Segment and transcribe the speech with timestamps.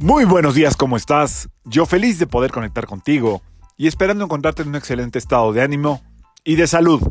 [0.00, 1.48] Muy buenos días, ¿cómo estás?
[1.64, 3.42] Yo feliz de poder conectar contigo
[3.76, 6.00] y esperando encontrarte en un excelente estado de ánimo
[6.44, 7.02] y de salud.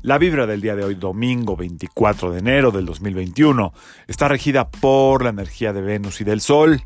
[0.00, 3.74] La vibra del día de hoy, domingo 24 de enero del 2021,
[4.08, 6.82] está regida por la energía de Venus y del Sol.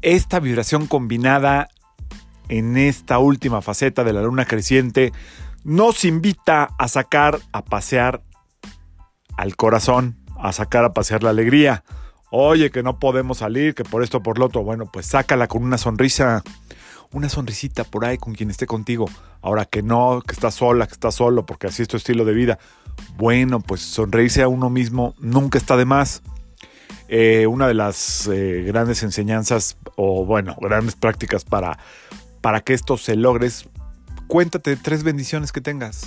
[0.00, 1.68] Esta vibración combinada
[2.48, 5.12] en esta última faceta de la luna creciente
[5.62, 8.22] nos invita a sacar a pasear
[9.36, 11.84] al corazón, a sacar a pasear la alegría.
[12.30, 14.62] Oye, que no podemos salir, que por esto, por lo otro.
[14.62, 16.42] Bueno, pues sácala con una sonrisa,
[17.12, 19.06] una sonrisita por ahí con quien esté contigo.
[19.40, 22.34] Ahora que no, que estás sola, que estás solo, porque así es tu estilo de
[22.34, 22.58] vida.
[23.16, 26.22] Bueno, pues sonreírse a uno mismo nunca está de más.
[27.08, 31.78] Eh, una de las eh, grandes enseñanzas, o bueno, grandes prácticas para,
[32.42, 33.66] para que esto se logres,
[34.26, 36.02] cuéntate tres bendiciones que tengas.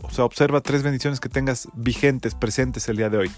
[0.00, 3.30] O sea, observa tres bendiciones que tengas vigentes, presentes el día de hoy.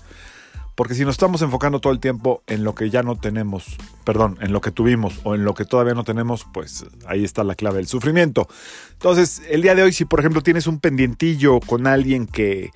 [0.74, 4.38] Porque si nos estamos enfocando todo el tiempo en lo que ya no tenemos, perdón,
[4.40, 7.54] en lo que tuvimos o en lo que todavía no tenemos, pues ahí está la
[7.54, 8.48] clave del sufrimiento.
[8.92, 12.70] Entonces, el día de hoy, si por ejemplo tienes un pendientillo con alguien que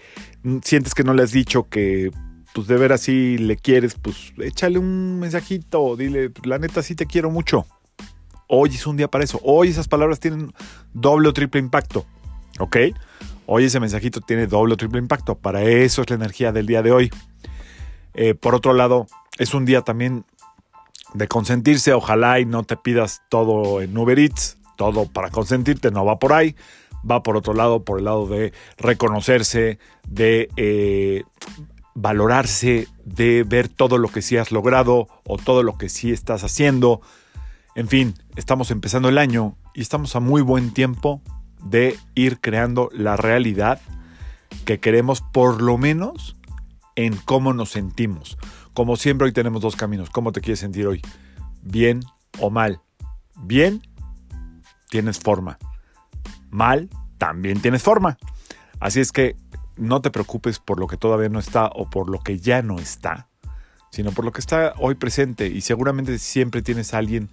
[0.62, 2.10] sientes que no le has dicho que
[2.54, 7.06] pues de ver así le quieres, pues échale un mensajito, dile, la neta sí te
[7.06, 7.66] quiero mucho.
[8.48, 9.40] Hoy es un día para eso.
[9.42, 10.52] Hoy esas palabras tienen
[10.94, 12.06] doble o triple impacto.
[12.58, 12.76] ¿Ok?
[13.46, 15.34] Hoy ese mensajito tiene doble o triple impacto.
[15.36, 17.10] Para eso es la energía del día de hoy.
[18.16, 19.06] Eh, por otro lado,
[19.38, 20.24] es un día también
[21.14, 21.92] de consentirse.
[21.92, 24.58] Ojalá y no te pidas todo en Uber Eats.
[24.76, 26.56] Todo para consentirte no va por ahí.
[27.08, 29.78] Va por otro lado, por el lado de reconocerse,
[30.08, 31.22] de eh,
[31.94, 36.42] valorarse, de ver todo lo que sí has logrado o todo lo que sí estás
[36.42, 37.00] haciendo.
[37.74, 41.20] En fin, estamos empezando el año y estamos a muy buen tiempo
[41.62, 43.80] de ir creando la realidad
[44.64, 46.35] que queremos por lo menos
[46.96, 48.36] en cómo nos sentimos.
[48.74, 50.10] Como siempre hoy tenemos dos caminos.
[50.10, 51.02] ¿Cómo te quieres sentir hoy?
[51.62, 52.00] ¿Bien
[52.40, 52.80] o mal?
[53.36, 53.82] Bien,
[54.90, 55.58] tienes forma.
[56.50, 58.16] Mal, también tienes forma.
[58.80, 59.36] Así es que
[59.76, 62.78] no te preocupes por lo que todavía no está o por lo que ya no
[62.78, 63.28] está,
[63.90, 67.30] sino por lo que está hoy presente y seguramente siempre tienes a alguien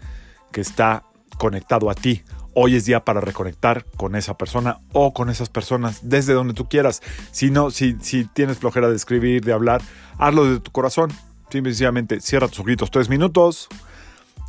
[0.52, 1.06] que está
[1.38, 2.24] conectado a ti
[2.56, 6.70] Hoy es día para reconectar con esa persona o con esas personas desde donde tú
[6.70, 7.02] quieras.
[7.32, 7.96] Si no, si,
[8.34, 9.82] tienes flojera de escribir, de hablar,
[10.20, 11.12] hazlo de tu corazón.
[11.50, 13.68] Simplemente cierra tus ojitos tres minutos,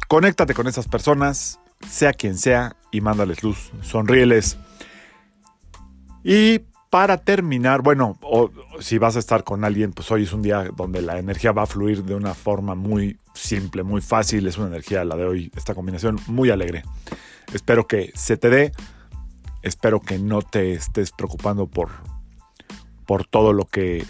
[0.09, 4.57] conéctate con esas personas, sea quien sea, y mándales luz, sonríeles.
[6.23, 8.19] Y para terminar, bueno,
[8.81, 11.65] si vas a estar con alguien, pues hoy es un día donde la energía va
[11.65, 14.47] a fluir de una forma muy simple, muy fácil.
[14.47, 16.85] Es una energía, la de hoy, esta combinación, muy alegre.
[17.53, 18.73] Espero que se te dé.
[19.63, 21.91] Espero que no te estés preocupando por,
[23.07, 24.05] por todo lo que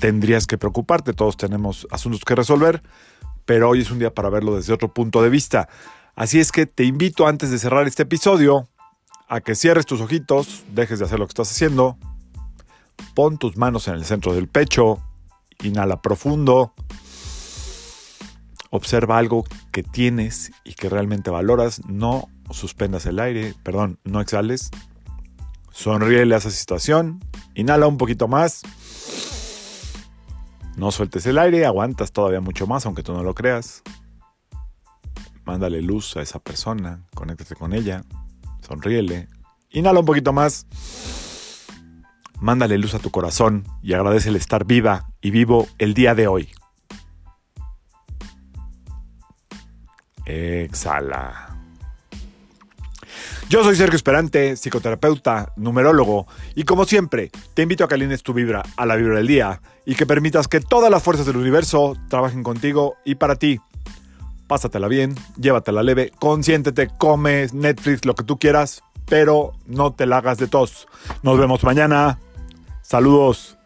[0.00, 1.12] tendrías que preocuparte.
[1.12, 2.82] Todos tenemos asuntos que resolver,
[3.44, 5.68] pero hoy es un día para verlo desde otro punto de vista.
[6.14, 8.68] Así es que te invito antes de cerrar este episodio
[9.28, 11.96] a que cierres tus ojitos, dejes de hacer lo que estás haciendo,
[13.14, 14.98] pon tus manos en el centro del pecho,
[15.62, 16.72] inhala profundo,
[18.70, 21.80] Observa algo que tienes y que realmente valoras.
[21.86, 24.70] No suspendas el aire, perdón, no exhales.
[25.70, 27.20] Sonríele a esa situación.
[27.54, 28.62] Inhala un poquito más.
[30.76, 33.82] No sueltes el aire, aguantas todavía mucho más, aunque tú no lo creas.
[35.44, 38.04] Mándale luz a esa persona, conéctate con ella,
[38.60, 39.28] sonríele.
[39.70, 40.66] Inhala un poquito más.
[42.40, 46.28] Mándale luz a tu corazón y agradece el estar viva y vivo el día de
[46.28, 46.48] hoy.
[50.28, 51.56] Exhala.
[53.48, 58.34] Yo soy Sergio Esperante, psicoterapeuta, numerólogo, y como siempre, te invito a que alines tu
[58.34, 61.96] vibra a la vibra del día y que permitas que todas las fuerzas del universo
[62.08, 63.58] trabajen contigo y para ti.
[64.46, 70.18] Pásatela bien, llévatela leve, consiéntete, come Netflix, lo que tú quieras, pero no te la
[70.18, 70.86] hagas de tos.
[71.22, 72.18] Nos vemos mañana.
[72.82, 73.57] Saludos.